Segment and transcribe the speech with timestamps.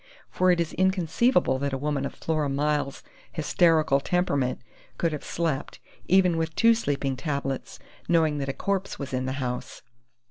[0.31, 3.03] For it is inconceivable that a woman of Flora Miles'
[3.33, 4.59] hysterical temperament
[4.97, 7.77] could have slept even with two sleeping tablets
[8.09, 9.83] knowing that a corpse was in the house."